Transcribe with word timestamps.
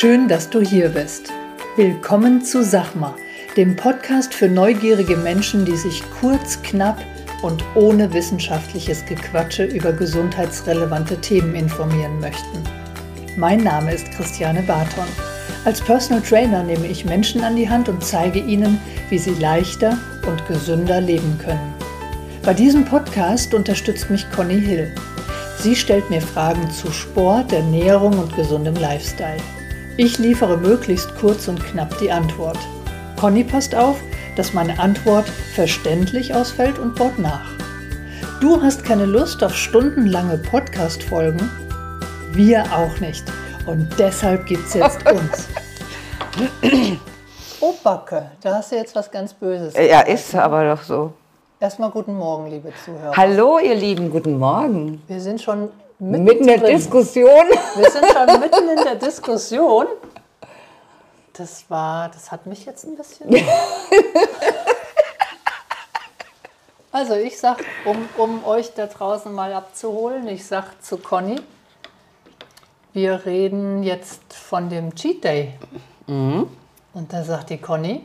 Schön, 0.00 0.28
dass 0.28 0.48
du 0.48 0.62
hier 0.62 0.88
bist. 0.88 1.30
Willkommen 1.76 2.42
zu 2.42 2.64
Sachma, 2.64 3.14
dem 3.58 3.76
Podcast 3.76 4.32
für 4.32 4.48
neugierige 4.48 5.14
Menschen, 5.14 5.66
die 5.66 5.76
sich 5.76 6.02
kurz, 6.22 6.62
knapp 6.62 7.04
und 7.42 7.62
ohne 7.74 8.10
wissenschaftliches 8.14 9.04
Gequatsche 9.04 9.64
über 9.64 9.92
gesundheitsrelevante 9.92 11.20
Themen 11.20 11.54
informieren 11.54 12.18
möchten. 12.18 12.64
Mein 13.36 13.62
Name 13.62 13.92
ist 13.92 14.10
Christiane 14.12 14.62
Barton. 14.62 15.04
Als 15.66 15.82
Personal 15.82 16.22
Trainer 16.22 16.62
nehme 16.62 16.86
ich 16.86 17.04
Menschen 17.04 17.44
an 17.44 17.56
die 17.56 17.68
Hand 17.68 17.90
und 17.90 18.02
zeige 18.02 18.38
ihnen, 18.38 18.80
wie 19.10 19.18
sie 19.18 19.34
leichter 19.34 19.98
und 20.26 20.48
gesünder 20.48 21.02
leben 21.02 21.36
können. 21.36 21.74
Bei 22.42 22.54
diesem 22.54 22.86
Podcast 22.86 23.52
unterstützt 23.52 24.08
mich 24.08 24.24
Conny 24.30 24.62
Hill. 24.62 24.94
Sie 25.58 25.76
stellt 25.76 26.08
mir 26.08 26.22
Fragen 26.22 26.70
zu 26.70 26.90
Sport, 26.90 27.52
Ernährung 27.52 28.18
und 28.18 28.34
gesundem 28.34 28.76
Lifestyle. 28.76 29.36
Ich 30.02 30.16
liefere 30.16 30.56
möglichst 30.56 31.14
kurz 31.16 31.46
und 31.46 31.62
knapp 31.62 31.98
die 31.98 32.10
Antwort. 32.10 32.56
Conny 33.20 33.44
passt 33.44 33.74
auf, 33.74 33.98
dass 34.34 34.54
meine 34.54 34.78
Antwort 34.78 35.28
verständlich 35.28 36.34
ausfällt 36.34 36.78
und 36.78 36.94
baut 36.94 37.18
nach. 37.18 37.50
Du 38.40 38.62
hast 38.62 38.82
keine 38.82 39.04
Lust 39.04 39.44
auf 39.44 39.54
stundenlange 39.54 40.38
Podcast-Folgen? 40.38 41.50
Wir 42.32 42.64
auch 42.74 42.98
nicht. 43.00 43.24
Und 43.66 43.90
deshalb 43.98 44.46
gibt 44.46 44.66
es 44.68 44.72
jetzt 44.72 45.06
uns. 45.12 45.48
oh, 47.60 47.74
Backe, 47.84 48.30
da 48.40 48.54
hast 48.54 48.72
du 48.72 48.76
jetzt 48.76 48.96
was 48.96 49.10
ganz 49.10 49.34
Böses. 49.34 49.74
Ja, 49.76 50.00
ist 50.00 50.34
aber 50.34 50.76
doch 50.76 50.82
so. 50.82 51.12
Erstmal 51.60 51.90
guten 51.90 52.14
Morgen, 52.14 52.50
liebe 52.50 52.72
Zuhörer. 52.86 53.14
Hallo, 53.14 53.58
ihr 53.58 53.74
Lieben, 53.74 54.10
guten 54.10 54.38
Morgen. 54.38 55.02
Wir 55.08 55.20
sind 55.20 55.42
schon 55.42 55.68
mitten, 56.00 56.24
mitten 56.24 56.48
in 56.48 56.60
der 56.60 56.70
Diskussion. 56.70 57.48
Wir 57.76 57.90
sind 57.90 58.06
schon 58.06 58.40
mitten 58.40 58.68
in 58.68 58.84
der 58.84 58.96
Diskussion. 58.96 59.86
Das 61.34 61.64
war, 61.68 62.08
das 62.08 62.32
hat 62.32 62.46
mich 62.46 62.66
jetzt 62.66 62.84
ein 62.84 62.96
bisschen. 62.96 63.34
also 66.92 67.14
ich 67.14 67.38
sag, 67.38 67.64
um, 67.84 68.08
um 68.16 68.44
euch 68.44 68.74
da 68.74 68.86
draußen 68.86 69.32
mal 69.32 69.52
abzuholen, 69.52 70.26
ich 70.28 70.46
sag 70.46 70.82
zu 70.82 70.98
Conny, 70.98 71.40
wir 72.92 73.24
reden 73.24 73.82
jetzt 73.82 74.34
von 74.34 74.68
dem 74.68 74.94
Cheat 74.94 75.22
Day. 75.24 75.54
Mhm. 76.06 76.48
Und 76.92 77.12
da 77.12 77.22
sagt 77.22 77.50
die 77.50 77.58
Conny, 77.58 78.04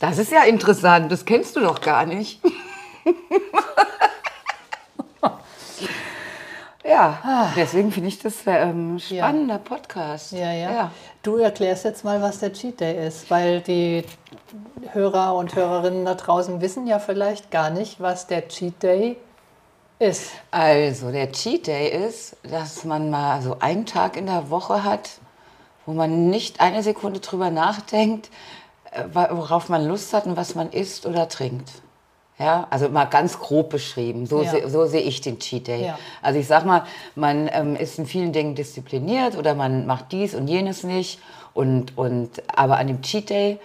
das 0.00 0.18
ist 0.18 0.32
ja 0.32 0.42
interessant, 0.42 1.10
das 1.10 1.24
kennst 1.24 1.56
du 1.56 1.60
doch 1.60 1.80
gar 1.80 2.04
nicht. 2.04 2.40
ja, 6.88 7.52
deswegen 7.56 7.90
finde 7.90 8.08
ich 8.08 8.18
das 8.18 8.46
ein 8.46 8.70
ähm, 8.70 8.98
spannender 8.98 9.54
ja. 9.54 9.60
Podcast. 9.60 10.32
Ja, 10.32 10.52
ja, 10.52 10.72
ja, 10.72 10.90
Du 11.22 11.36
erklärst 11.36 11.84
jetzt 11.84 12.04
mal, 12.04 12.22
was 12.22 12.38
der 12.38 12.52
Cheat 12.52 12.80
Day 12.80 13.06
ist, 13.06 13.30
weil 13.30 13.60
die 13.60 14.04
Hörer 14.92 15.34
und 15.34 15.54
Hörerinnen 15.54 16.04
da 16.04 16.14
draußen 16.14 16.60
wissen 16.60 16.86
ja 16.86 16.98
vielleicht 16.98 17.50
gar 17.50 17.70
nicht, 17.70 18.00
was 18.00 18.26
der 18.26 18.48
Cheat 18.48 18.82
Day 18.82 19.16
ist. 19.98 20.30
Also, 20.50 21.10
der 21.10 21.32
Cheat 21.32 21.66
Day 21.66 21.88
ist, 22.06 22.36
dass 22.42 22.84
man 22.84 23.10
mal 23.10 23.42
so 23.42 23.56
einen 23.60 23.86
Tag 23.86 24.16
in 24.16 24.26
der 24.26 24.50
Woche 24.50 24.84
hat, 24.84 25.10
wo 25.86 25.92
man 25.92 26.30
nicht 26.30 26.60
eine 26.60 26.82
Sekunde 26.82 27.20
drüber 27.20 27.50
nachdenkt, 27.50 28.30
worauf 29.12 29.68
man 29.68 29.86
Lust 29.86 30.12
hat 30.12 30.26
und 30.26 30.36
was 30.36 30.54
man 30.54 30.70
isst 30.70 31.06
oder 31.06 31.28
trinkt. 31.28 31.70
Ja, 32.38 32.66
also 32.68 32.90
mal 32.90 33.06
ganz 33.06 33.38
grob 33.38 33.70
beschrieben. 33.70 34.26
So, 34.26 34.42
ja. 34.42 34.50
se, 34.50 34.68
so 34.68 34.84
sehe 34.84 35.00
ich 35.00 35.22
den 35.22 35.38
Cheat 35.38 35.68
Day. 35.68 35.86
Ja. 35.86 35.98
Also 36.20 36.38
ich 36.38 36.46
sag 36.46 36.66
mal, 36.66 36.84
man 37.14 37.48
ähm, 37.50 37.76
ist 37.76 37.98
in 37.98 38.06
vielen 38.06 38.32
Dingen 38.32 38.54
diszipliniert 38.54 39.36
oder 39.38 39.54
man 39.54 39.86
macht 39.86 40.12
dies 40.12 40.34
und 40.34 40.46
jenes 40.46 40.84
nicht. 40.84 41.18
Und, 41.54 41.96
und, 41.96 42.42
aber 42.54 42.76
an 42.76 42.88
dem 42.88 43.00
Cheat 43.00 43.30
Day, 43.30 43.58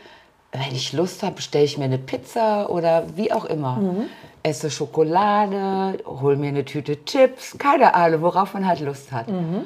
wenn 0.54 0.74
ich 0.74 0.94
Lust 0.94 1.22
habe, 1.22 1.36
bestelle 1.36 1.66
ich 1.66 1.78
mir 1.78 1.86
eine 1.86 1.98
Pizza 1.98 2.70
oder 2.70 3.04
wie 3.18 3.34
auch 3.34 3.44
immer. 3.44 3.76
Mhm. 3.76 4.10
Esse 4.42 4.72
Schokolade, 4.72 6.00
hol 6.06 6.38
mir 6.38 6.48
eine 6.48 6.64
Tüte 6.64 7.04
Chips, 7.04 7.58
keine 7.58 7.94
Ahnung, 7.94 8.22
worauf 8.22 8.54
man 8.54 8.66
halt 8.66 8.80
Lust 8.80 9.12
hat. 9.12 9.28
Mhm 9.28 9.66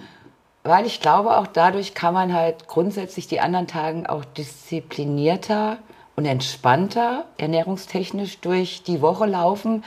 weil 0.66 0.88
ich 0.88 1.00
glaube, 1.00 1.38
auch 1.38 1.46
dadurch 1.46 1.94
kann 1.94 2.16
man 2.16 2.34
halt 2.34 2.68
grundsätzlich 2.68 3.28
die 3.28 3.40
anderen 3.40 3.68
Tagen 3.68 4.08
auch 4.08 4.26
disziplinierter 4.26 5.78
und 6.16 6.26
entspannter 6.26 7.26
ernährungstechnisch 7.38 8.40
durch 8.40 8.84
die 8.84 9.02
Woche 9.02 9.26
laufen, 9.26 9.84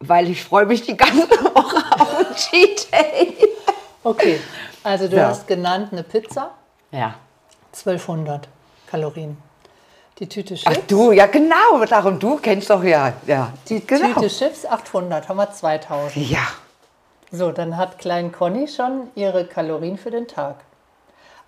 weil 0.00 0.28
ich 0.28 0.42
freue 0.42 0.66
mich 0.66 0.82
die 0.82 0.96
ganze 0.96 1.28
Woche 1.30 1.76
auf 2.00 2.18
ein 2.18 2.34
Cheat 2.36 2.92
Day. 2.92 3.36
Okay, 4.02 4.40
also 4.82 5.08
du 5.08 5.16
ja. 5.16 5.28
hast 5.28 5.46
genannt 5.46 5.88
eine 5.92 6.02
Pizza. 6.02 6.50
Ja. 6.90 7.14
1200 7.72 8.48
Kalorien. 8.86 9.36
Die 10.18 10.28
Tüte 10.28 10.54
Chips. 10.54 10.76
Ach 10.78 10.86
du, 10.86 11.10
ja 11.10 11.26
genau, 11.26 11.84
darum 11.88 12.20
du 12.20 12.36
kennst 12.36 12.70
doch 12.70 12.84
ja. 12.84 13.14
ja 13.26 13.52
die 13.68 13.84
genau. 13.84 14.14
Tüte 14.14 14.28
Chips 14.28 14.64
800, 14.64 15.28
haben 15.28 15.36
wir 15.38 15.50
2000. 15.50 16.16
Ja. 16.28 16.46
So, 17.32 17.50
dann 17.50 17.76
hat 17.76 17.98
Klein 17.98 18.30
Conny 18.30 18.68
schon 18.68 19.08
ihre 19.16 19.44
Kalorien 19.44 19.98
für 19.98 20.12
den 20.12 20.28
Tag. 20.28 20.56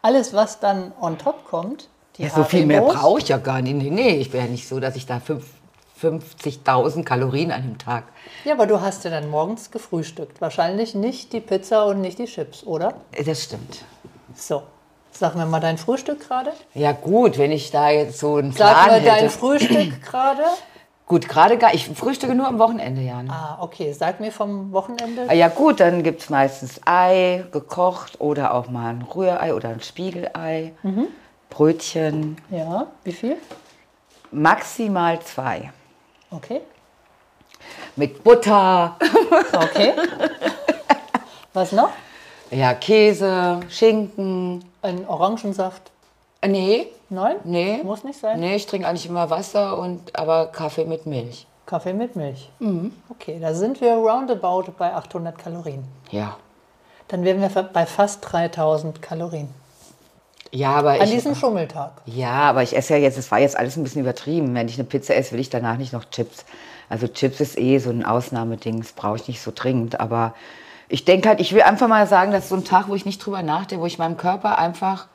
Alles, 0.03 0.35
was 0.35 0.59
dann 0.59 0.93
on 1.01 1.17
top 1.17 1.45
kommt, 1.45 1.89
ja, 2.19 2.31
so 2.31 2.45
viel 2.45 2.67
mehr 2.67 2.83
brauche 2.83 3.21
ich 3.21 3.29
ja 3.29 3.39
gar 3.39 3.61
nicht. 3.63 3.75
Nee, 3.75 3.91
nee, 3.91 4.17
ich 4.17 4.33
wäre 4.33 4.47
nicht 4.47 4.69
so, 4.69 4.81
dass 4.81 4.97
ich 4.97 5.07
da 5.07 5.21
50.000 6.03 7.05
Kalorien 7.05 7.53
an 7.53 7.63
dem 7.63 7.79
Tag. 7.79 8.05
Ja, 8.45 8.55
aber 8.55 8.67
du 8.67 8.81
hast 8.81 9.05
ja 9.05 9.11
dann 9.11 9.29
morgens 9.29 9.71
gefrühstückt. 9.71 10.41
Wahrscheinlich 10.41 10.95
nicht 10.95 11.33
die 11.33 11.41
Pizza 11.41 11.87
und 11.87 12.01
nicht 12.01 12.19
die 12.19 12.27
Chips, 12.27 12.65
oder? 12.65 12.95
Das 13.25 13.45
stimmt. 13.45 13.85
So. 14.35 14.63
Sag 15.13 15.35
mir 15.35 15.47
mal 15.47 15.61
dein 15.61 15.79
Frühstück 15.79 16.29
gerade. 16.29 16.53
Ja 16.75 16.93
gut, 16.93 17.39
wenn 17.39 17.51
ich 17.51 17.71
da 17.71 17.89
jetzt 17.89 18.19
so 18.19 18.37
ein 18.37 18.53
Plan 18.53 18.75
Sag 18.75 18.87
mir 18.87 18.93
hätte. 18.95 19.07
dein 19.07 19.31
Frühstück 19.31 20.03
gerade. 20.11 20.43
Gut, 21.07 21.29
gerade 21.29 21.57
gar, 21.57 21.73
ich 21.73 21.89
frühstücke 21.89 22.35
nur 22.35 22.49
am 22.49 22.59
Wochenende, 22.59 23.01
Jan. 23.01 23.31
Ah, 23.31 23.59
okay. 23.61 23.93
Sag 23.93 24.19
mir 24.19 24.33
vom 24.33 24.73
Wochenende. 24.73 25.27
Ah, 25.29 25.33
ja 25.33 25.49
gut, 25.49 25.79
dann 25.79 26.03
gibt 26.03 26.21
es 26.21 26.31
meistens 26.31 26.81
Ei, 26.85 27.45
gekocht 27.53 28.21
oder 28.21 28.53
auch 28.53 28.69
mal 28.69 28.91
ein 28.91 29.03
Rührei 29.03 29.55
oder 29.55 29.69
ein 29.69 29.81
Spiegelei, 29.81 30.73
mhm. 30.83 31.07
Brötchen. 31.51 32.37
Ja, 32.51 32.87
wie 33.05 33.13
viel? 33.13 33.37
Maximal 34.31 35.21
zwei. 35.21 35.73
Okay. 36.31 36.61
Mit 37.97 38.23
Butter. 38.23 38.97
Okay. 39.53 39.93
Was 41.53 41.73
noch? 41.73 41.91
Ja, 42.51 42.75
Käse, 42.75 43.61
Schinken. 43.69 44.65
Ein 44.83 45.07
Orangensaft. 45.09 45.91
Nee. 46.47 46.89
Nein? 47.09 47.37
Nee. 47.45 47.81
Muss 47.83 48.05
nicht 48.05 48.19
sein? 48.19 48.41
Nee, 48.41 48.57
ich 48.57 48.67
trinke 48.67 48.87
eigentlich 48.87 49.07
immer 49.07 49.31
Wasser 49.31 49.79
und 49.79 50.17
aber 50.19 50.47
Kaffee 50.47 50.85
mit 50.85 51.07
Milch. 51.07 51.47
Kaffee 51.65 51.93
mit 51.93 52.15
Milch. 52.17 52.51
Mhm. 52.59 52.93
Okay, 53.09 53.39
da 53.41 53.55
sind 53.55 53.81
wir 53.81 53.95
roundabout 53.95 54.73
bei 54.79 54.93
800 54.93 55.39
Kalorien. 55.39 55.85
Ja. 56.11 56.37
Dann 57.09 57.25
wären 57.25 57.41
wir 57.41 57.49
bei 57.63 57.87
fast 57.87 58.21
3000 58.33 59.01
Kalorien. 59.01 59.49
Ja, 60.57 60.71
aber 60.71 60.93
An 60.93 61.03
ich, 61.03 61.11
diesem 61.11 61.35
Schummeltag. 61.35 61.93
Ja, 62.07 62.49
aber 62.49 62.63
ich 62.63 62.75
esse 62.75 62.95
ja 62.95 63.01
jetzt, 63.01 63.19
es 63.19 63.31
war 63.31 63.39
jetzt 63.39 63.59
alles 63.59 63.77
ein 63.77 63.83
bisschen 63.83 64.01
übertrieben. 64.01 64.55
Wenn 64.55 64.69
ich 64.69 64.79
eine 64.79 64.89
Pizza 64.89 65.15
esse, 65.15 65.33
will 65.33 65.41
ich 65.41 65.51
danach 65.51 65.77
nicht 65.77 65.93
noch 65.93 66.07
Chips. 66.07 66.47
Also 66.89 67.09
Chips 67.09 67.41
ist 67.41 67.59
eh 67.59 67.79
so 67.79 67.91
ein 67.91 68.05
Ausnahmeding, 68.05 68.79
das 68.79 68.93
brauche 68.93 69.17
ich 69.17 69.29
nicht 69.29 69.43
so 69.43 69.53
dringend. 69.55 70.01
Aber 70.01 70.35
ich 70.89 71.05
denke 71.05 71.29
halt, 71.29 71.41
ich 71.41 71.53
will 71.53 71.63
einfach 71.63 71.89
mal 71.89 72.07
sagen, 72.07 72.33
dass 72.33 72.49
so 72.49 72.55
ein 72.55 72.65
Tag, 72.65 72.89
wo 72.89 72.95
ich 72.95 73.05
nicht 73.05 73.19
drüber 73.19 73.43
nachdenke, 73.43 73.83
wo 73.83 73.87
ich 73.87 73.99
meinem 73.99 74.17
Körper 74.17 74.59
einfach 74.59 75.09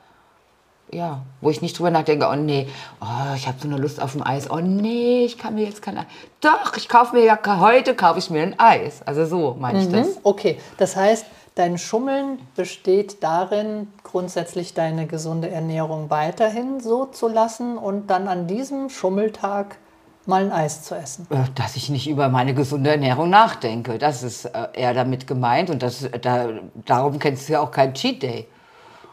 ja, 0.92 1.22
wo 1.40 1.48
ich 1.48 1.62
nicht 1.62 1.78
drüber 1.78 1.90
nachdenke, 1.90 2.28
oh 2.30 2.36
nee, 2.36 2.68
oh, 3.00 3.34
ich 3.34 3.46
habe 3.48 3.56
so 3.58 3.66
eine 3.66 3.78
Lust 3.78 4.00
auf 4.00 4.14
ein 4.14 4.22
Eis, 4.22 4.50
oh 4.50 4.60
nee, 4.60 5.24
ich 5.24 5.38
kann 5.38 5.54
mir 5.54 5.64
jetzt 5.64 5.80
kein 5.80 5.96
Eis. 5.96 6.04
Doch, 6.42 6.76
ich 6.76 6.86
kaufe 6.86 7.16
mir 7.16 7.24
ja 7.24 7.38
heute 7.60 7.94
kaufe 7.94 8.18
ich 8.18 8.28
mir 8.28 8.42
ein 8.42 8.60
Eis. 8.60 9.00
Also 9.06 9.24
so 9.24 9.56
meine 9.58 9.80
ich 9.80 9.88
mhm, 9.88 9.92
das. 9.92 10.08
Okay, 10.22 10.58
das 10.76 10.94
heißt, 10.94 11.24
dein 11.54 11.78
Schummeln 11.78 12.38
besteht 12.56 13.22
darin, 13.22 13.92
grundsätzlich 14.04 14.74
deine 14.74 15.06
gesunde 15.06 15.50
Ernährung 15.50 16.10
weiterhin 16.10 16.80
so 16.80 17.06
zu 17.06 17.28
lassen 17.28 17.78
und 17.78 18.08
dann 18.08 18.28
an 18.28 18.46
diesem 18.46 18.90
Schummeltag 18.90 19.76
mal 20.24 20.44
ein 20.44 20.52
Eis 20.52 20.82
zu 20.82 20.94
essen. 20.94 21.26
Äh, 21.30 21.44
dass 21.54 21.76
ich 21.76 21.90
nicht 21.90 22.08
über 22.08 22.28
meine 22.28 22.54
gesunde 22.54 22.90
Ernährung 22.90 23.30
nachdenke. 23.30 23.98
Das 23.98 24.22
ist 24.22 24.44
äh, 24.46 24.68
eher 24.74 24.94
damit 24.94 25.26
gemeint 25.26 25.70
und 25.70 25.82
das, 25.82 26.08
da, 26.20 26.48
darum 26.86 27.18
kennst 27.18 27.48
du 27.48 27.54
ja 27.54 27.60
auch 27.60 27.70
keinen 27.70 27.94
Cheat 27.94 28.22
Day. 28.22 28.48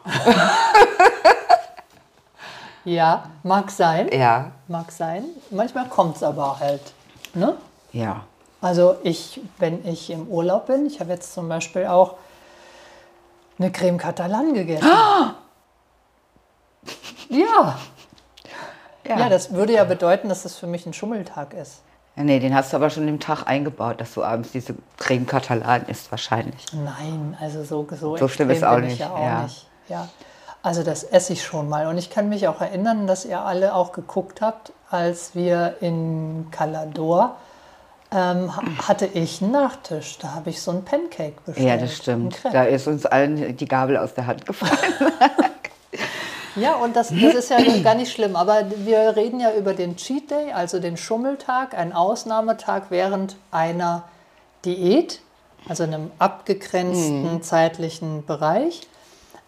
Ja, 2.85 3.25
mag 3.43 3.69
sein. 3.71 4.09
Ja. 4.11 4.51
Mag 4.67 4.91
sein. 4.91 5.25
Manchmal 5.51 5.87
kommt 5.89 6.15
es 6.15 6.23
aber 6.23 6.59
halt. 6.59 6.81
Ne? 7.33 7.55
Ja. 7.91 8.23
Also 8.61 8.95
ich, 9.03 9.41
wenn 9.57 9.87
ich 9.87 10.09
im 10.09 10.27
Urlaub 10.27 10.67
bin, 10.67 10.85
ich 10.85 10.99
habe 10.99 11.11
jetzt 11.11 11.33
zum 11.33 11.47
Beispiel 11.47 11.85
auch 11.85 12.15
eine 13.59 13.71
Creme 13.71 13.97
Catalan 13.97 14.53
gegessen. 14.53 14.87
Ah! 14.87 15.35
Ja. 17.31 17.77
ja. 19.07 19.19
Ja, 19.19 19.29
das 19.29 19.53
würde 19.53 19.73
ja 19.73 19.83
bedeuten, 19.83 20.29
dass 20.29 20.41
das 20.41 20.55
für 20.55 20.65
mich 20.65 20.87
ein 20.87 20.93
Schummeltag 20.93 21.53
ist. 21.53 21.83
Ja, 22.15 22.23
nee, 22.23 22.39
den 22.39 22.55
hast 22.55 22.73
du 22.73 22.77
aber 22.77 22.89
schon 22.89 23.07
im 23.07 23.19
Tag 23.19 23.43
eingebaut, 23.45 24.01
dass 24.01 24.15
du 24.15 24.23
abends 24.23 24.51
diese 24.51 24.73
Creme 24.97 25.27
Catalan 25.27 25.85
isst 25.85 26.09
wahrscheinlich. 26.09 26.65
Nein, 26.73 27.37
also 27.39 27.63
so 27.63 27.87
so, 27.95 28.17
so 28.17 28.27
schlimm 28.27 28.49
ist 28.49 28.63
auch 28.63 28.79
nicht. 28.79 28.99
Ja, 28.99 29.11
auch 29.11 29.23
ja. 29.23 29.43
nicht. 29.43 29.67
Ja. 29.89 30.09
Also 30.63 30.83
das 30.83 31.03
esse 31.03 31.33
ich 31.33 31.43
schon 31.43 31.69
mal. 31.69 31.87
Und 31.87 31.97
ich 31.99 32.09
kann 32.09 32.29
mich 32.29 32.47
auch 32.47 32.61
erinnern, 32.61 33.05
dass 33.07 33.25
ihr 33.25 33.41
alle 33.41 33.75
auch 33.75 33.91
geguckt 33.91 34.41
habt, 34.41 34.73
als 34.89 35.35
wir 35.35 35.77
in 35.81 36.47
Calador 36.51 37.37
ähm, 38.11 38.55
hatte 38.87 39.05
ich 39.05 39.41
einen 39.41 39.51
Nachtisch. 39.51 40.17
Da 40.19 40.33
habe 40.33 40.49
ich 40.49 40.61
so 40.61 40.71
einen 40.71 40.83
Pancake 40.83 41.35
bestellt. 41.45 41.67
Ja, 41.67 41.77
das 41.77 41.95
stimmt. 41.95 42.39
Da 42.43 42.63
ist 42.63 42.87
uns 42.87 43.05
allen 43.05 43.55
die 43.55 43.67
Gabel 43.67 43.97
aus 43.97 44.13
der 44.13 44.27
Hand 44.27 44.45
gefallen. 44.45 44.93
ja, 46.55 46.75
und 46.75 46.95
das, 46.95 47.09
das 47.09 47.35
ist 47.35 47.49
ja 47.49 47.57
gar 47.83 47.95
nicht 47.95 48.11
schlimm. 48.11 48.35
Aber 48.35 48.63
wir 48.77 49.15
reden 49.15 49.39
ja 49.39 49.53
über 49.53 49.73
den 49.73 49.95
Cheat 49.95 50.31
Day, 50.31 50.51
also 50.53 50.79
den 50.79 50.97
Schummeltag, 50.97 51.77
einen 51.77 51.93
Ausnahmetag 51.93 52.83
während 52.89 53.35
einer 53.51 54.03
Diät, 54.65 55.21
also 55.67 55.83
einem 55.83 56.11
abgegrenzten 56.17 57.35
mhm. 57.35 57.41
zeitlichen 57.43 58.25
Bereich 58.25 58.87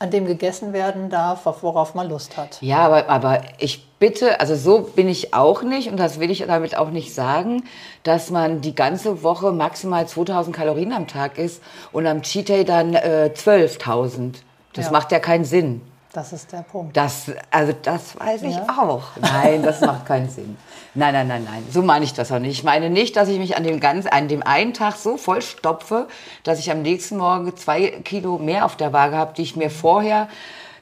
an 0.02 0.10
dem 0.10 0.26
gegessen 0.26 0.74
werden 0.74 1.10
darf, 1.10 1.46
worauf 1.46 1.94
man 1.94 2.10
Lust 2.10 2.36
hat. 2.36 2.58
Ja, 2.62 2.80
aber, 2.80 3.08
aber 3.08 3.42
ich 3.60 3.86
bitte, 4.00 4.40
also 4.40 4.56
so 4.56 4.82
bin 4.82 5.08
ich 5.08 5.34
auch 5.34 5.62
nicht 5.62 5.90
und 5.92 5.98
das 5.98 6.20
will 6.20 6.32
ich 6.32 6.44
damit 6.48 6.76
auch 6.76 6.90
nicht 6.90 7.14
sagen, 7.14 7.64
dass 8.04 8.32
man 8.32 8.62
die 8.62 8.74
ganze 8.74 9.22
Woche 9.22 9.52
maximal 9.52 10.08
2000 10.08 10.56
Kalorien 10.56 10.92
am 10.92 11.08
Tag 11.08 11.38
isst 11.38 11.62
und 11.92 12.08
am 12.08 12.24
Cheat 12.24 12.50
Day 12.50 12.66
dann 12.66 12.96
äh, 12.96 13.30
12.000. 13.34 14.34
Das 14.74 14.86
ja. 14.86 14.92
macht 14.92 15.12
ja 15.12 15.20
keinen 15.20 15.46
Sinn. 15.46 15.82
Das 16.14 16.34
ist 16.34 16.52
der 16.52 16.64
Punkt. 16.64 16.98
Das, 16.98 17.32
also 17.52 17.74
das 17.82 18.20
weiß 18.20 18.44
ich 18.44 18.56
ja. 18.56 18.68
auch. 18.82 19.04
Nein, 19.22 19.64
das 19.64 19.80
macht 19.80 20.06
keinen 20.06 20.30
Sinn. 20.30 20.58
Nein, 20.94 21.14
nein, 21.14 21.28
nein, 21.28 21.48
nein. 21.50 21.64
So 21.72 21.82
meine 21.82 22.04
ich 22.04 22.14
das 22.14 22.34
auch 22.34 22.40
nicht. 22.40 22.52
Ich 22.52 22.64
meine 22.66 22.90
nicht, 22.90 23.16
dass 23.16 23.30
ich 23.30 23.40
mich 23.40 23.56
an 23.56 23.64
dem, 23.64 23.80
ganz, 23.80 24.08
an 24.08 24.28
dem 24.28 24.44
einen 24.44 24.74
Tag 24.74 24.98
so 24.98 25.16
voll 25.16 25.42
stopfe, 25.42 26.08
dass 26.44 26.60
ich 26.60 26.70
am 26.70 26.82
nächsten 26.82 27.18
Morgen 27.18 27.56
zwei 27.56 27.92
Kilo 28.04 28.38
mehr 28.38 28.66
auf 28.66 28.76
der 28.76 28.92
Waage 28.92 29.16
habe, 29.16 29.34
die 29.36 29.44
ich 29.44 29.56
mir 29.56 29.70
vorher 29.70 30.28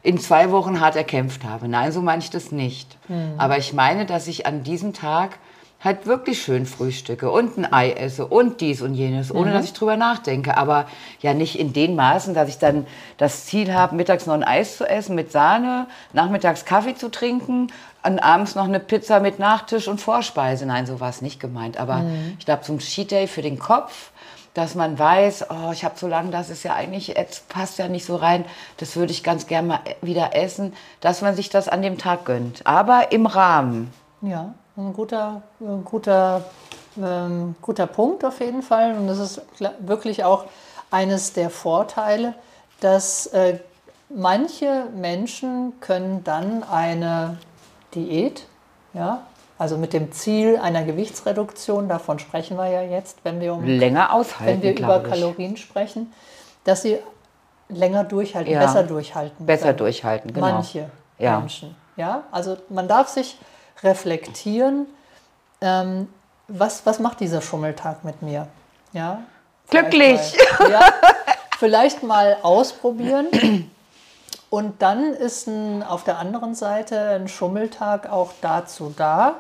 in 0.02 0.18
zwei 0.18 0.50
Wochen 0.52 0.80
hart 0.80 0.96
erkämpft 0.96 1.44
habe. 1.44 1.68
Nein, 1.68 1.92
so 1.92 2.02
meine 2.02 2.24
ich 2.24 2.32
das 2.32 2.52
nicht. 2.52 2.98
Mhm. 3.08 3.34
Aber 3.38 3.58
ich 3.60 3.74
meine, 3.74 4.08
dass 4.08 4.28
ich 4.28 4.48
an 4.48 4.64
diesem 4.64 4.94
Tag 4.94 5.38
halt 5.82 6.06
wirklich 6.06 6.42
schön 6.42 6.66
frühstücke 6.66 7.32
und 7.32 7.58
ein 7.58 7.72
Ei 7.72 7.92
esse 7.92 8.26
und 8.26 8.60
dies 8.60 8.82
und 8.82 8.96
jenes, 8.96 9.34
ohne 9.34 9.52
mhm. 9.52 9.54
dass 9.54 9.66
ich 9.66 9.74
drüber 9.74 9.96
nachdenke. 9.96 10.58
Aber 10.58 10.88
ja 11.22 11.34
nicht 11.34 11.58
in 11.58 11.72
den 11.72 11.96
Maßen, 11.96 12.34
dass 12.34 12.50
ich 12.50 12.58
dann 12.58 12.86
das 13.18 13.46
Ziel 13.46 13.74
habe, 13.74 13.96
mittags 13.96 14.26
noch 14.26 14.34
ein 14.34 14.44
Eis 14.44 14.78
zu 14.78 14.86
essen 14.86 15.16
mit 15.16 15.32
Sahne, 15.32 15.88
nachmittags 16.12 16.66
Kaffee 16.66 16.96
zu 16.96 17.10
trinken 17.10 17.72
und 18.04 18.20
abends 18.20 18.56
noch 18.56 18.66
eine 18.66 18.80
Pizza 18.80 19.20
mit 19.22 19.40
Nachtisch 19.40 19.88
und 19.88 20.02
Vorspeise. 20.02 20.66
Nein, 20.66 20.86
so 20.86 21.00
war 21.00 21.10
es 21.10 21.22
nicht 21.22 21.40
gemeint. 21.40 21.78
Aber 21.78 21.98
mhm. 21.98 22.36
ich 22.38 22.46
glaube, 22.46 22.64
zum 22.64 22.80
Cheat 22.80 23.12
Day 23.12 23.28
für 23.28 23.42
den 23.42 23.58
Kopf, 23.58 24.12
dass 24.54 24.76
man 24.76 25.00
weiß, 25.00 25.46
oh, 25.50 25.72
ich 25.72 25.86
habe 25.86 25.98
so 25.98 26.08
lange, 26.08 26.32
das 26.32 26.50
ist 26.50 26.64
ja 26.64 26.74
eigentlich, 26.74 27.08
jetzt 27.10 27.48
passt 27.48 27.78
ja 27.78 27.88
nicht 27.88 28.04
so 28.06 28.18
rein, 28.18 28.44
das 28.78 28.98
würde 28.98 29.14
ich 29.14 29.24
ganz 29.24 29.48
gerne 29.48 29.68
mal 29.68 29.80
wieder 30.02 30.36
essen, 30.36 30.74
dass 31.00 31.22
man 31.22 31.36
sich 31.38 31.50
das 31.50 31.70
an 31.70 31.82
dem 31.82 31.98
Tag 31.98 32.26
gönnt. 32.26 32.68
Aber 32.68 33.14
im 33.14 33.26
Rahmen. 33.26 33.94
Ja 34.22 34.54
ein 34.80 34.94
guter, 34.94 35.42
ein 35.60 35.84
guter, 35.84 36.44
ähm, 36.98 37.56
guter 37.62 37.88
Punkt 37.88 38.24
auf 38.26 38.40
jeden 38.40 38.62
Fall. 38.62 38.98
Und 38.98 39.08
das 39.08 39.20
ist 39.20 39.42
wirklich 39.80 40.24
auch 40.24 40.46
eines 40.92 41.34
der 41.34 41.50
Vorteile, 41.50 42.34
dass 42.80 43.28
äh, 43.28 43.60
manche 44.10 44.86
Menschen 44.96 45.74
können 45.82 46.24
dann 46.24 46.64
eine 46.64 47.38
Diät, 47.94 48.46
ja, 48.94 49.24
also 49.58 49.78
mit 49.78 49.92
dem 49.92 50.12
Ziel 50.14 50.58
einer 50.58 50.84
Gewichtsreduktion, 50.84 51.90
davon 51.90 52.18
sprechen 52.18 52.58
wir 52.58 52.68
ja 52.68 52.82
jetzt, 52.82 53.20
wenn 53.24 53.42
wir 53.42 53.54
um 53.54 53.66
länger 53.66 54.14
aushalten, 54.14 54.46
wenn 54.46 54.62
wir 54.62 54.80
über 54.80 55.02
Kalorien 55.02 55.58
sprechen, 55.58 56.14
dass 56.64 56.84
sie 56.84 56.98
länger 57.68 58.06
durchhalten, 58.06 58.54
ja, 58.54 58.60
besser 58.62 58.84
durchhalten. 58.84 59.46
Besser 59.46 59.66
können. 59.66 59.78
durchhalten, 59.78 60.34
genau. 60.34 60.52
Manche 60.52 60.90
ja. 61.18 61.40
Menschen. 61.40 61.76
Ja, 61.98 62.24
also 62.32 62.56
man 62.70 62.88
darf 62.88 63.10
sich 63.10 63.38
reflektieren, 63.84 64.88
ähm, 65.62 66.08
was, 66.48 66.86
was 66.86 67.00
macht 67.00 67.20
dieser 67.20 67.42
Schummeltag 67.42 68.04
mit 68.04 68.22
mir? 68.22 68.48
Ja, 68.94 69.24
Glücklich! 69.70 70.36
Mal, 70.58 70.72
ja, 70.72 70.94
vielleicht 71.60 72.04
mal 72.04 72.38
ausprobieren. 72.42 73.70
Und 74.50 74.82
dann 74.82 75.14
ist 75.14 75.48
ein, 75.48 75.84
auf 75.84 76.04
der 76.04 76.18
anderen 76.18 76.56
Seite 76.56 77.00
ein 77.00 77.28
Schummeltag 77.28 78.10
auch 78.10 78.32
dazu 78.42 78.92
da, 78.98 79.36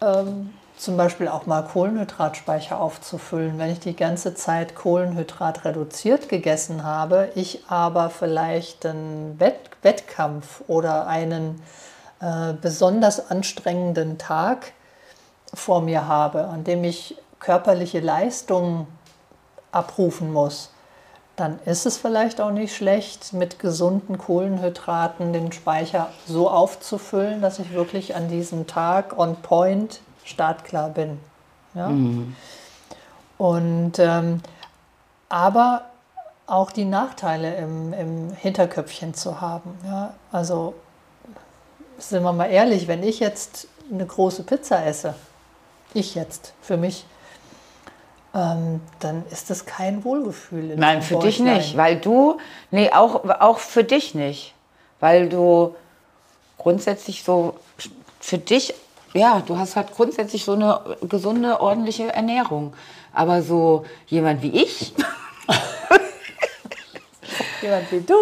ähm, 0.00 0.54
zum 0.76 0.96
Beispiel 0.96 1.26
auch 1.26 1.46
mal 1.46 1.62
Kohlenhydratspeicher 1.62 2.80
aufzufüllen. 2.80 3.58
Wenn 3.58 3.72
ich 3.72 3.80
die 3.80 3.96
ganze 3.96 4.36
Zeit 4.36 4.76
Kohlenhydrat 4.76 5.64
reduziert 5.64 6.28
gegessen 6.28 6.84
habe, 6.84 7.32
ich 7.34 7.64
aber 7.68 8.10
vielleicht 8.10 8.86
einen 8.86 9.40
Wett 9.40 9.58
Wettkampf 9.82 10.62
oder 10.66 11.06
einen 11.06 11.62
äh, 12.20 12.52
besonders 12.52 13.30
anstrengenden 13.30 14.18
Tag 14.18 14.72
vor 15.54 15.80
mir 15.80 16.06
habe, 16.06 16.44
an 16.46 16.64
dem 16.64 16.84
ich 16.84 17.16
körperliche 17.38 18.00
Leistungen 18.00 18.86
abrufen 19.70 20.32
muss, 20.32 20.70
dann 21.36 21.60
ist 21.64 21.86
es 21.86 21.96
vielleicht 21.96 22.40
auch 22.40 22.50
nicht 22.50 22.74
schlecht, 22.74 23.32
mit 23.32 23.60
gesunden 23.60 24.18
Kohlenhydraten 24.18 25.32
den 25.32 25.52
Speicher 25.52 26.08
so 26.26 26.50
aufzufüllen, 26.50 27.40
dass 27.40 27.60
ich 27.60 27.72
wirklich 27.72 28.16
an 28.16 28.28
diesem 28.28 28.66
Tag 28.66 29.16
on 29.16 29.36
point 29.36 30.00
startklar 30.24 30.90
bin. 30.90 31.20
Ja? 31.74 31.88
Mhm. 31.88 32.34
Und 33.38 33.98
ähm, 33.98 34.42
aber 35.28 35.82
auch 36.48 36.72
die 36.72 36.86
Nachteile 36.86 37.54
im, 37.56 37.92
im 37.92 38.32
Hinterköpfchen 38.32 39.14
zu 39.14 39.40
haben. 39.40 39.78
Ja? 39.84 40.14
Also 40.32 40.74
sind 41.98 42.22
wir 42.22 42.32
mal 42.32 42.46
ehrlich, 42.46 42.88
wenn 42.88 43.02
ich 43.02 43.20
jetzt 43.20 43.68
eine 43.90 44.06
große 44.06 44.44
Pizza 44.44 44.84
esse, 44.84 45.14
ich 45.94 46.14
jetzt 46.14 46.54
für 46.60 46.76
mich, 46.76 47.04
ähm, 48.34 48.80
dann 49.00 49.24
ist 49.30 49.50
das 49.50 49.66
kein 49.66 50.04
Wohlgefühl. 50.04 50.76
Nein, 50.76 51.02
für 51.02 51.18
dich 51.18 51.40
nicht, 51.40 51.76
weil 51.76 51.96
du, 51.96 52.38
nee, 52.70 52.90
auch, 52.92 53.24
auch 53.40 53.58
für 53.58 53.84
dich 53.84 54.14
nicht, 54.14 54.54
weil 55.00 55.28
du 55.28 55.74
grundsätzlich 56.58 57.24
so, 57.24 57.54
für 58.20 58.38
dich, 58.38 58.74
ja, 59.14 59.42
du 59.46 59.56
hast 59.56 59.76
halt 59.76 59.94
grundsätzlich 59.94 60.44
so 60.44 60.52
eine 60.52 60.80
gesunde, 61.02 61.60
ordentliche 61.60 62.12
Ernährung. 62.12 62.74
Aber 63.12 63.42
so 63.42 63.84
jemand 64.06 64.42
wie 64.42 64.50
ich, 64.50 64.92
Jemand 67.62 67.90
wie 67.90 68.00
du. 68.00 68.14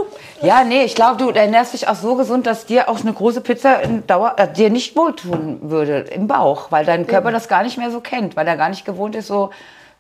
Ja, 0.43 0.64
nee, 0.64 0.85
ich 0.85 0.95
glaube, 0.95 1.16
du 1.16 1.31
ernährst 1.31 1.75
dich 1.75 1.88
auch 1.88 1.95
so 1.95 2.14
gesund, 2.14 2.47
dass 2.47 2.66
dir 2.66 2.88
auch 2.88 3.00
eine 3.00 3.12
große 3.12 3.40
Pizza 3.40 3.81
in 3.83 4.07
Dauer, 4.07 4.35
äh, 4.37 4.49
dir 4.52 4.71
nicht 4.71 4.97
wohltun 4.97 5.59
würde 5.62 5.99
im 5.99 6.26
Bauch, 6.26 6.71
weil 6.71 6.85
dein 6.85 7.07
Körper 7.07 7.33
das 7.33 7.49
gar 7.49 7.62
nicht 7.62 7.78
mehr 7.78 7.90
so 7.90 8.00
kennt, 8.00 8.37
weil 8.37 8.47
er 8.47 8.57
gar 8.57 8.69
nicht 8.69 8.85
gewohnt 8.85 9.14
ist, 9.14 9.26
so 9.26 9.50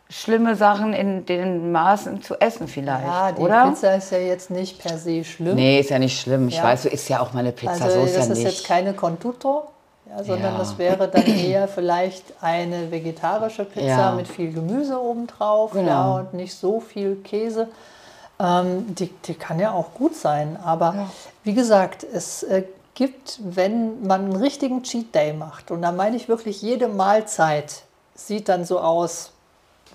schlimme 0.08 0.54
Sachen 0.54 0.92
in 0.92 1.26
den 1.26 1.72
Maßen 1.72 2.22
zu 2.22 2.40
essen 2.40 2.68
vielleicht, 2.68 3.04
ja, 3.04 3.32
die 3.32 3.42
oder? 3.42 3.68
Pizza 3.68 3.96
ist 3.96 4.12
ja 4.12 4.18
jetzt 4.18 4.50
nicht 4.50 4.78
per 4.78 4.98
se 4.98 5.24
schlimm. 5.24 5.56
Nee, 5.56 5.80
ist 5.80 5.90
ja 5.90 5.98
nicht 5.98 6.20
schlimm. 6.20 6.48
Ich 6.48 6.56
ja. 6.56 6.64
weiß, 6.64 6.82
du 6.82 6.88
isst 6.88 7.08
ja 7.08 7.20
auch 7.20 7.32
mal 7.32 7.40
eine 7.40 7.52
Pizza, 7.52 7.84
also, 7.84 8.00
so 8.00 8.06
ist 8.06 8.14
ja 8.14 8.20
nicht. 8.20 8.30
Das 8.30 8.38
ist 8.38 8.44
jetzt 8.44 8.66
keine 8.66 8.92
Contuto, 8.92 9.64
ja, 10.08 10.22
sondern 10.22 10.56
das 10.58 10.78
wäre 10.78 11.08
dann 11.08 11.26
eher 11.26 11.66
vielleicht 11.66 12.24
eine 12.40 12.90
vegetarische 12.90 13.64
Pizza 13.64 14.12
mit 14.12 14.28
viel 14.28 14.52
Gemüse 14.52 15.00
obendrauf 15.00 15.72
genau. 15.72 15.88
ja, 15.88 16.14
und 16.20 16.34
nicht 16.34 16.54
so 16.54 16.80
viel 16.80 17.16
Käse. 17.16 17.68
Ähm, 18.38 18.94
die, 18.94 19.08
die 19.24 19.34
kann 19.34 19.58
ja 19.58 19.72
auch 19.72 19.94
gut 19.94 20.14
sein. 20.14 20.58
Aber 20.62 20.94
ja. 20.94 21.10
wie 21.44 21.54
gesagt, 21.54 22.04
es 22.04 22.42
äh, 22.42 22.64
gibt, 22.94 23.40
wenn 23.42 24.06
man 24.06 24.24
einen 24.24 24.36
richtigen 24.36 24.82
Cheat 24.82 25.14
Day 25.14 25.32
macht, 25.32 25.70
und 25.70 25.82
da 25.82 25.92
meine 25.92 26.16
ich 26.16 26.28
wirklich, 26.28 26.60
jede 26.62 26.88
Mahlzeit 26.88 27.82
sieht 28.14 28.48
dann 28.48 28.64
so 28.64 28.80
aus 28.80 29.32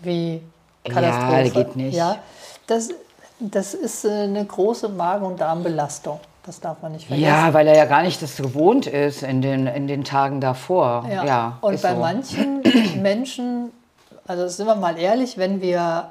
wie 0.02 0.42
Katastrophe. 0.84 1.44
Ja, 1.44 1.50
geht 1.50 1.76
nicht. 1.76 1.96
Ja, 1.96 2.18
das, 2.68 2.90
das 3.40 3.74
ist 3.74 4.06
äh, 4.06 4.24
eine 4.24 4.46
große 4.46 4.90
Magen- 4.90 5.26
und 5.26 5.42
Darmbelastung. 5.42 6.20
Das 6.44 6.60
darf 6.60 6.82
man 6.82 6.94
nicht 6.94 7.06
vergessen. 7.06 7.28
Ja, 7.28 7.54
weil 7.54 7.68
er 7.68 7.76
ja 7.76 7.86
gar 7.86 8.02
nicht 8.02 8.22
das 8.22 8.38
gewohnt 8.38 8.88
ist 8.88 9.22
in 9.22 9.44
den, 9.44 9.68
in 9.68 9.88
den 9.88 10.04
Tagen 10.04 10.42
davor. 10.42 11.06
Ja. 11.08 11.24
ja 11.24 11.58
und 11.62 11.80
bei 11.82 11.94
so. 11.94 12.00
manchen 12.00 12.64
Menschen, 13.02 13.72
also 14.26 14.48
sind 14.48 14.66
wir 14.66 14.76
mal 14.76 14.98
ehrlich, 14.98 15.38
wenn 15.38 15.62
wir 15.62 16.10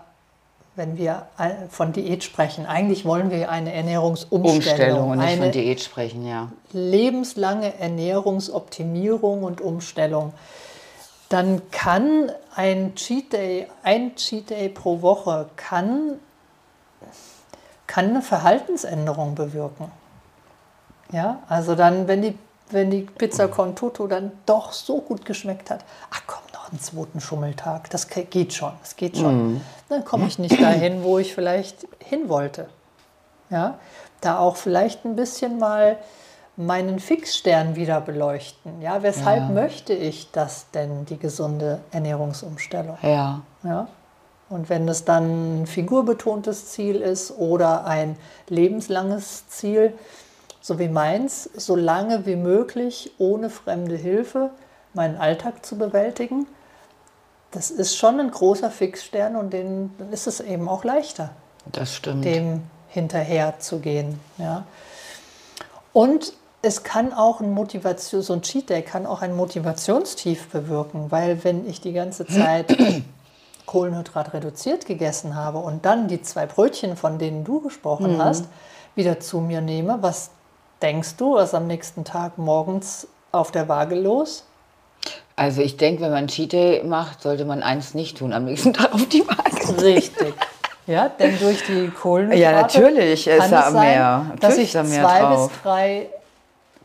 wenn 0.77 0.97
wir 0.97 1.27
von 1.69 1.93
Diät 1.93 2.25
sprechen. 2.25 2.65
Eigentlich 2.67 3.05
wollen 3.05 3.31
wir 3.31 3.51
eine 3.51 3.73
Ernährungsumstellung. 3.73 4.57
Umstellung 4.57 5.11
und 5.11 5.19
nicht 5.19 5.29
eine 5.29 5.43
von 5.43 5.53
Diät 5.53 5.81
sprechen, 5.81 6.27
ja. 6.27 6.49
Lebenslange 6.73 7.79
Ernährungsoptimierung 7.79 9.43
und 9.43 9.61
Umstellung. 9.61 10.33
Dann 11.29 11.63
kann 11.71 12.33
ein 12.55 12.95
Cheat 12.95 13.33
Day, 13.33 13.69
ein 13.83 14.17
Cheat 14.17 14.51
Day 14.51 14.69
pro 14.69 15.03
Woche 15.03 15.49
kann, 15.57 16.19
kann 17.87 18.11
eine 18.11 18.23
Verhaltensänderung 18.23 19.35
bewirken. 19.35 19.91
Ja, 21.13 21.41
also 21.49 21.75
dann, 21.75 22.07
wenn 22.09 22.23
die, 22.23 22.39
wenn 22.71 22.91
die 22.91 23.03
Pizza 23.03 23.49
con 23.49 23.75
tutto 23.75 24.07
dann 24.07 24.33
doch 24.47 24.73
so 24.73 25.01
gut 25.01 25.25
geschmeckt 25.25 25.71
hat, 25.71 25.85
ach 26.11 26.23
komm, 26.27 26.43
einen 26.71 26.81
zweiten 26.81 27.21
Schummeltag. 27.21 27.91
Das 27.91 28.09
geht 28.09 28.53
schon, 28.53 28.73
das 28.81 28.97
geht 28.97 29.17
schon. 29.17 29.55
Mhm. 29.55 29.61
Dann 29.89 30.05
komme 30.05 30.27
ich 30.27 30.39
nicht 30.39 30.61
dahin, 30.61 31.03
wo 31.03 31.19
ich 31.19 31.35
vielleicht 31.35 31.87
hin 31.99 32.29
wollte. 32.29 32.69
Ja, 33.51 33.79
da 34.21 34.39
auch 34.39 34.57
vielleicht 34.57 35.05
ein 35.05 35.17
bisschen 35.17 35.59
mal 35.59 35.97
meinen 36.57 36.99
Fixstern 37.01 37.75
wieder 37.75 38.01
beleuchten. 38.01 38.83
Ja, 38.83 39.03
weshalb 39.03 39.45
Ja. 39.45 39.49
möchte 39.49 39.93
ich 39.95 40.31
das 40.31 40.67
denn, 40.73 41.07
die 41.07 41.19
gesunde 41.19 41.81
Ernährungsumstellung? 41.91 42.99
Ja. 43.03 43.41
Ja? 43.63 43.89
Und 44.51 44.69
wenn 44.69 44.89
es 44.89 45.05
dann 45.05 45.63
ein 45.63 45.67
figurbetontes 45.67 46.67
Ziel 46.67 46.97
ist 46.97 47.31
oder 47.39 47.87
ein 47.87 48.17
lebenslanges 48.49 49.49
Ziel, 49.49 49.95
so 50.61 50.79
wie 50.79 50.89
meins, 50.89 51.45
so 51.55 51.77
lange 51.77 52.27
wie 52.27 52.37
möglich 52.37 53.13
ohne 53.19 53.49
fremde 53.49 53.97
Hilfe 53.97 54.51
meinen 54.93 55.17
Alltag 55.17 55.65
zu 55.65 55.79
bewältigen, 55.79 56.47
das 57.51 57.71
ist 57.71 57.97
schon 57.97 58.21
ein 58.21 58.31
großer 58.31 58.71
Fixstern 58.71 59.37
und 59.37 59.53
den, 59.53 59.93
dann 59.99 60.13
ist 60.13 60.27
es 60.27 60.41
eben 60.41 60.69
auch 60.69 60.85
leichter, 60.85 61.31
Das 61.73 61.95
stimmt. 61.95 62.25
dem 62.25 62.63
hinterher 62.89 63.59
zu 63.59 63.79
gehen. 63.81 64.21
Ja? 64.39 64.65
Und 65.93 66.33
es 66.63 66.83
kann 66.83 67.13
auch 67.13 67.41
ein 67.41 67.53
Motivation, 67.53 68.23
so 68.23 68.35
ein 68.35 68.43
Cheat 68.43 68.69
Day 68.71 68.83
kann 68.83 69.07
auch 69.07 69.23
ein 69.23 69.35
Motivationstief 69.35 70.49
bewirken, 70.51 71.11
weil 71.11 71.43
wenn 71.43 71.67
ich 71.69 71.81
die 71.81 71.93
ganze 71.93 72.27
Zeit 72.27 72.77
Kohlenhydrat 73.67 74.35
reduziert 74.35 74.85
gegessen 74.87 75.35
habe 75.35 75.59
und 75.59 75.85
dann 75.87 76.09
die 76.09 76.23
zwei 76.23 76.47
Brötchen, 76.47 76.97
von 76.97 77.19
denen 77.19 77.45
du 77.45 77.61
gesprochen 77.61 78.23
hast, 78.23 78.47
wieder 78.95 79.21
zu 79.21 79.41
mir 79.41 79.61
nehme, 79.61 79.99
was 80.03 80.31
denkst 80.83 81.17
du, 81.17 81.35
was 81.35 81.55
am 81.55 81.67
nächsten 81.67 82.05
Tag 82.05 82.37
morgens 82.37 83.07
auf 83.33 83.51
der 83.53 83.69
Waage 83.69 83.95
los? 83.95 84.45
Also 85.37 85.63
ich 85.63 85.77
denke, 85.77 86.03
wenn 86.03 86.11
man 86.13 86.27
Cheat 86.29 86.53
Day 86.53 86.83
macht, 86.85 87.23
sollte 87.23 87.45
man 87.45 87.63
eins 87.63 87.95
nicht 87.95 88.19
tun, 88.19 88.33
am 88.33 88.45
nächsten 88.45 88.73
Tag 88.75 88.93
auf 88.95 89.07
die 89.09 89.27
Waage. 89.27 89.83
Richtig. 89.83 90.35
Ja, 90.87 91.09
denn 91.09 91.39
durch 91.39 91.63
die 91.67 91.89
Kohlenhydrate 91.89 92.43
Ja, 92.43 92.63
natürlich 92.63 93.27
ist 93.27 93.39
kann 93.39 93.51
da 93.51 93.67
es 93.69 93.73
sein, 93.73 93.89
mehr. 93.89 94.27
dass 94.41 94.43
Natürlich 94.43 94.59
ich 94.59 94.65
ist 94.65 94.75
da 94.75 94.83
mehr 94.83 95.03
zwei 95.05 95.21
drauf. 95.21 95.51
bis 95.51 95.63
drei 95.63 96.07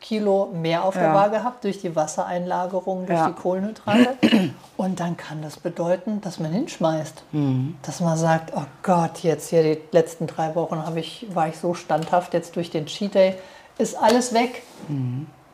Kilo 0.01 0.49
mehr 0.53 0.83
auf 0.83 0.93
der 0.93 1.03
Ja. 1.05 1.13
Waage 1.15 1.43
habe 1.43 1.55
durch 1.61 1.81
die 1.81 1.95
Wassereinlagerung, 1.95 3.07
durch 3.07 3.17
Ja. 3.17 3.27
die 3.29 3.33
Kohlenhydrate. 3.33 4.15
Und 4.77 4.99
dann 4.99 5.17
kann 5.17 5.41
das 5.41 5.57
bedeuten, 5.57 6.21
dass 6.21 6.39
man 6.39 6.51
hinschmeißt. 6.51 7.23
Mhm. 7.31 7.75
Dass 7.81 7.99
man 8.01 8.15
sagt, 8.17 8.51
oh 8.55 8.61
Gott, 8.83 9.19
jetzt 9.23 9.49
hier 9.49 9.63
die 9.63 9.79
letzten 9.91 10.27
drei 10.27 10.53
Wochen 10.53 10.85
habe 10.85 10.99
ich, 10.99 11.25
war 11.33 11.47
ich 11.47 11.57
so 11.57 11.73
standhaft, 11.73 12.33
jetzt 12.35 12.55
durch 12.55 12.69
den 12.69 12.85
Cheat 12.85 13.15
Day 13.15 13.35
ist 13.79 13.97
alles 13.97 14.33
weg. 14.33 14.61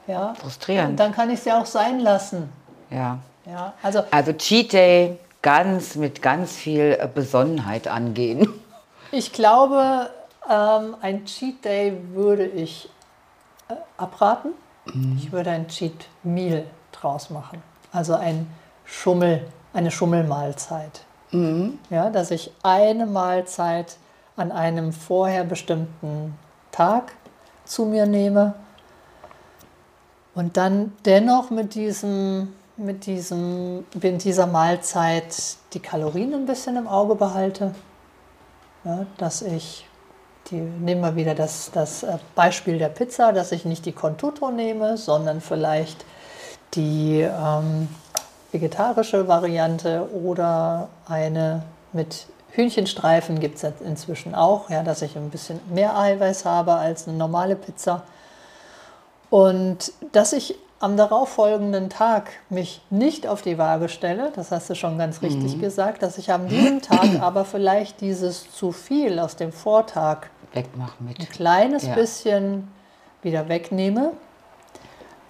Ja. 0.08 0.30
Mhm. 0.32 0.36
Frustrierend. 0.36 0.90
Und 0.92 1.00
dann 1.00 1.14
kann 1.14 1.30
ich 1.30 1.40
es 1.40 1.46
ja 1.46 1.62
auch 1.62 1.66
sein 1.66 2.00
lassen. 2.00 2.50
Ja. 2.92 3.20
Ja, 3.46 3.74
also 3.82 4.04
Also 4.12 4.34
Cheat 4.34 4.74
Day 4.74 5.18
ganz 5.42 5.96
mit 5.96 6.22
ganz 6.22 6.56
viel 6.56 6.98
äh, 7.00 7.08
Besonnenheit 7.14 7.88
angehen. 7.88 8.48
Ich 9.14 9.34
glaube, 9.34 10.10
ähm, 10.50 10.96
ein 11.02 11.26
Cheat 11.26 11.66
Day 11.66 11.98
würde 12.14 12.46
ich 12.46 12.88
äh, 13.68 13.74
abraten. 13.98 14.52
Ich 15.18 15.34
würde 15.34 15.50
ein 15.52 15.68
Cheat 15.68 16.08
Meal 16.24 16.64
draus 16.94 17.30
machen. 17.30 17.62
Also 17.92 18.14
ein 18.14 18.48
Schummel, 18.86 19.46
eine 19.74 19.92
Schummelmahlzeit. 19.92 21.02
Ja, 21.90 22.10
dass 22.10 22.32
ich 22.32 22.52
eine 22.64 23.06
Mahlzeit 23.06 23.98
an 24.38 24.52
einem 24.52 24.94
vorher 24.94 25.44
bestimmten 25.44 26.38
Tag 26.72 27.12
zu 27.66 27.86
mir 27.86 28.06
nehme 28.06 28.54
und 30.36 30.58
dann 30.58 30.94
dennoch 31.06 31.50
mit 31.50 31.76
diesem 31.76 32.54
mit 32.82 33.06
diesem 33.06 33.86
mit 33.94 34.24
dieser 34.24 34.48
Mahlzeit 34.48 35.36
die 35.74 35.80
Kalorien 35.80 36.34
ein 36.34 36.46
bisschen 36.46 36.76
im 36.78 36.88
Auge 36.88 37.16
behalte 37.16 37.74
ja, 38.84 39.06
dass 39.18 39.42
ich, 39.42 39.88
die, 40.50 40.56
nehmen 40.56 41.02
wir 41.02 41.16
wieder 41.16 41.36
das, 41.36 41.72
das 41.72 42.04
äh, 42.04 42.18
Beispiel 42.36 42.78
der 42.78 42.90
Pizza, 42.90 43.32
dass 43.32 43.52
ich 43.52 43.66
nicht 43.66 43.86
die 43.86 43.92
Contuto 43.92 44.52
nehme, 44.52 44.98
sondern 44.98 45.42
vielleicht 45.42 46.04
die 46.74 47.22
ähm, 47.22 47.90
vegetarische 48.52 49.28
Variante 49.28 50.10
oder 50.14 50.90
eine 51.08 51.64
mit 51.94 52.28
Hühnchenstreifen 52.52 53.40
gibt 53.40 53.64
es 53.64 53.72
inzwischen 53.82 54.36
auch, 54.36 54.70
ja, 54.70 54.84
dass 54.84 55.02
ich 55.02 55.16
ein 55.16 55.30
bisschen 55.30 55.60
mehr 55.70 55.98
Eiweiß 55.98 56.44
habe 56.44 56.74
als 56.74 57.08
eine 57.08 57.16
normale 57.18 57.56
Pizza. 57.56 58.04
Und 59.30 59.94
dass 60.12 60.34
ich 60.34 60.56
am 60.82 60.98
darauffolgenden 60.98 61.90
Tag 61.90 62.30
mich 62.50 62.82
nicht 62.90 63.28
auf 63.28 63.42
die 63.42 63.58
Waage 63.58 63.88
stelle, 63.90 64.32
das 64.36 64.52
hast 64.52 64.70
du 64.70 64.76
schon 64.76 64.98
ganz 64.98 65.22
richtig 65.22 65.60
gesagt, 65.60 66.02
dass 66.04 66.18
ich 66.18 66.32
an 66.32 66.48
diesem 66.48 66.82
Tag 66.82 67.08
aber 67.22 67.46
vielleicht 67.46 68.02
dieses 68.02 68.52
zu 68.52 68.72
viel 68.72 69.20
aus 69.20 69.36
dem 69.36 69.52
Vortag 69.52 70.28
Wegmachen 70.54 71.06
mit. 71.08 71.20
ein 71.20 71.30
kleines 71.30 71.86
Ja. 71.86 71.94
bisschen 71.96 72.68
wieder 73.22 73.48
wegnehme, 73.48 74.12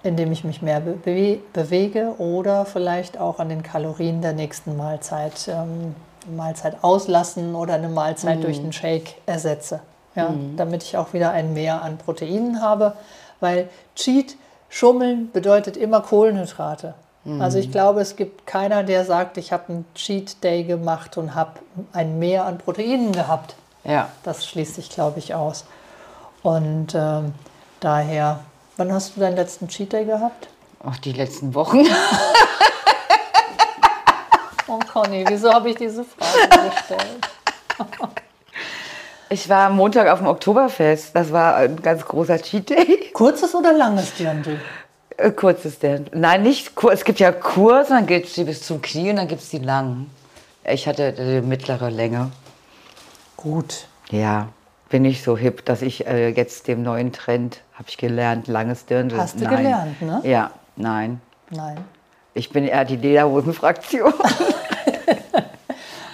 indem 0.02 0.32
ich 0.32 0.42
mich 0.42 0.62
mehr 0.62 0.80
be 0.80 0.94
bewe- 1.04 1.38
bewege 1.52 2.14
oder 2.18 2.64
vielleicht 2.64 3.18
auch 3.18 3.38
an 3.38 3.48
den 3.48 3.62
Kalorien 3.62 4.20
der 4.22 4.32
nächsten 4.32 4.76
Mahlzeit, 4.76 5.48
ähm, 5.48 5.94
Mahlzeit 6.36 6.78
auslassen 6.82 7.54
oder 7.54 7.74
eine 7.74 7.88
Mahlzeit 7.88 8.42
durch 8.42 8.58
einen 8.58 8.72
Shake 8.72 9.16
ersetze. 9.26 9.80
Ja, 10.14 10.34
Damit 10.56 10.82
ich 10.82 10.96
auch 10.98 11.12
wieder 11.14 11.30
ein 11.30 11.54
Mehr 11.54 11.82
an 11.82 11.96
Proteinen 11.98 12.60
habe, 12.60 12.92
weil 13.40 13.70
Cheat, 13.96 14.36
Schummeln 14.72 15.30
bedeutet 15.30 15.76
immer 15.76 16.00
Kohlenhydrate. 16.00 16.94
Also 17.38 17.58
ich 17.58 17.70
glaube, 17.70 18.00
es 18.00 18.16
gibt 18.16 18.48
keiner, 18.48 18.82
der 18.82 19.04
sagt, 19.04 19.36
ich 19.36 19.52
habe 19.52 19.64
einen 19.68 19.84
Cheat 19.94 20.42
Day 20.42 20.64
gemacht 20.64 21.16
und 21.18 21.36
habe 21.36 21.52
ein 21.92 22.18
Mehr 22.18 22.46
an 22.46 22.58
Proteinen 22.58 23.12
gehabt. 23.12 23.54
Ja. 23.84 24.08
Das 24.24 24.44
schließt 24.44 24.74
sich, 24.74 24.90
glaube 24.90 25.20
ich, 25.20 25.34
aus. 25.34 25.64
Und 26.42 26.94
ähm, 26.96 27.34
daher, 27.78 28.40
wann 28.76 28.92
hast 28.92 29.14
du 29.14 29.20
deinen 29.20 29.36
letzten 29.36 29.68
Cheat 29.68 29.92
Day 29.92 30.04
gehabt? 30.04 30.48
Auch 30.82 30.96
die 30.96 31.12
letzten 31.12 31.54
Wochen. 31.54 31.86
Oh 34.68 34.78
Conny, 34.90 35.24
wieso 35.28 35.52
habe 35.52 35.68
ich 35.68 35.76
diese 35.76 36.02
Frage 36.02 36.70
gestellt? 36.70 37.28
Ich 39.32 39.48
war 39.48 39.68
am 39.68 39.76
Montag 39.76 40.08
auf 40.08 40.18
dem 40.18 40.26
Oktoberfest. 40.26 41.16
Das 41.16 41.32
war 41.32 41.56
ein 41.56 41.80
ganz 41.80 42.04
großer 42.04 42.36
Cheat 42.42 42.68
Day. 42.68 43.10
Kurzes 43.14 43.54
oder 43.54 43.72
langes 43.72 44.14
Dirndl? 44.14 44.60
Äh, 45.16 45.30
Kurzes 45.30 45.78
denn. 45.78 46.04
Nein, 46.12 46.42
nicht 46.42 46.74
kurz. 46.74 46.96
Es 46.96 47.04
gibt 47.04 47.18
ja 47.18 47.32
kurz, 47.32 47.88
dann 47.88 48.04
gibt 48.04 48.26
es 48.26 48.34
die 48.34 48.44
bis 48.44 48.60
zum 48.60 48.82
Knie 48.82 49.08
und 49.08 49.16
dann 49.16 49.28
gibt 49.28 49.40
es 49.40 49.48
die 49.48 49.60
langen. 49.60 50.10
Ich 50.70 50.86
hatte 50.86 51.14
die 51.14 51.40
mittlere 51.40 51.88
Länge. 51.88 52.30
Gut. 53.38 53.86
Ja, 54.10 54.50
bin 54.90 55.06
ich 55.06 55.22
so 55.22 55.34
hip, 55.34 55.64
dass 55.64 55.80
ich 55.80 56.06
äh, 56.06 56.28
jetzt 56.28 56.68
dem 56.68 56.82
neuen 56.82 57.10
Trend, 57.12 57.62
habe 57.72 57.88
ich 57.88 57.96
gelernt, 57.96 58.48
langes 58.48 58.84
Dirndl. 58.84 59.16
Hast 59.16 59.40
du 59.40 59.44
nein. 59.44 59.56
gelernt, 59.56 60.02
ne? 60.02 60.20
Ja, 60.24 60.50
nein. 60.76 61.22
Nein. 61.48 61.78
Ich 62.34 62.50
bin 62.50 62.64
eher 62.64 62.84
die 62.84 62.96
Lederhosen-Fraktion. 62.96 64.12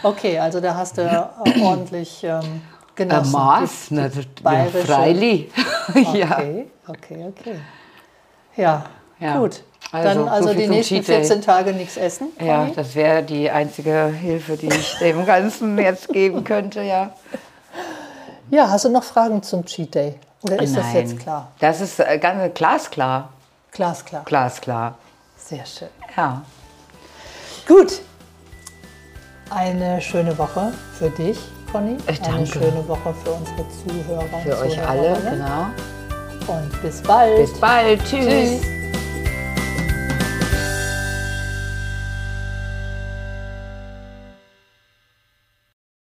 Okay, 0.03 0.39
also 0.39 0.61
da 0.61 0.77
hast 0.77 0.97
du 0.97 1.03
ordentlich 1.61 2.23
ähm, 2.23 2.63
Äh, 3.01 3.07
genossen. 3.07 3.33
Maß, 3.33 3.91
ne, 3.93 4.09
das- 4.09 4.17
ja, 4.17 4.23
bayerische- 4.43 4.87
freilich. 4.87 5.51
ja. 6.15 6.39
Okay, 6.39 6.67
okay, 6.87 7.27
okay. 7.29 7.61
Ja, 8.57 8.85
Ja, 9.21 9.39
gut. 9.39 9.63
also 9.93 10.09
Dann 10.09 10.19
so 10.19 10.31
also 10.31 10.49
viel 10.51 10.59
die 10.59 10.69
nächsten 10.69 10.95
Cheat 10.97 11.09
Day. 11.09 11.17
14 11.25 11.43
Tage 11.43 11.73
nichts 11.73 11.97
essen. 11.97 12.29
ja, 12.41 12.63
Conny? 12.63 12.73
das 12.75 12.95
wäre 12.95 13.23
die 13.23 13.51
einzige 13.51 14.07
Hilfe, 14.07 14.57
die 14.57 14.67
ich 14.69 14.99
dem 14.99 15.25
Ganzen 15.25 15.79
jetzt 15.79 16.09
geben 16.09 16.43
könnte, 16.45 16.83
ja. 16.83 17.11
ja, 18.51 18.69
hast 18.69 18.85
du 18.85 18.89
noch 18.91 19.05
Fragen 19.05 19.43
zum 19.43 19.65
Cheat 19.65 19.95
Day? 19.95 20.15
Oder 20.43 20.61
ist 20.63 20.77
das 20.77 20.87
Nein. 20.87 20.97
jetzt 20.97 21.19
klar? 21.19 21.51
Das 21.59 21.81
ist 21.81 21.99
äh, 22.01 22.19
ganz 22.19 22.55
glasklar. 22.55 23.31
Glasklar. 23.73 24.25
Glasklar. 24.25 24.95
Sehr 25.37 25.65
schön. 25.67 25.89
Ja. 26.17 26.43
Gut. 27.67 28.01
Eine 29.51 30.01
schöne 30.01 30.37
Woche 30.39 30.73
für 30.99 31.11
dich, 31.11 31.39
Conny. 31.73 31.97
Ich 32.09 32.23
Eine 32.23 32.35
danke. 32.37 32.47
schöne 32.53 32.89
Woche 32.89 33.15
für 33.25 33.31
unsere 33.31 33.65
Zuhörer. 33.69 34.25
und 34.33 34.43
Für 34.43 34.59
euch 34.61 34.89
alle, 34.89 35.17
genau. 35.21 35.67
Und 36.59 36.83
bis 36.83 37.03
bald. 37.03 37.37
Bis 37.37 37.61
bald. 37.61 38.01
Tschüss. 38.05 38.27
Tschüss. 38.27 38.78